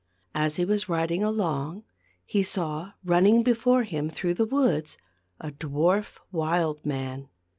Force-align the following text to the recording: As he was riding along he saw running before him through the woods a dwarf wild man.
As 0.33 0.55
he 0.55 0.65
was 0.65 0.89
riding 0.89 1.23
along 1.23 1.83
he 2.25 2.41
saw 2.41 2.93
running 3.05 3.43
before 3.43 3.83
him 3.83 4.09
through 4.09 4.33
the 4.33 4.47
woods 4.47 4.97
a 5.39 5.51
dwarf 5.51 6.17
wild 6.31 6.83
man. 6.83 7.29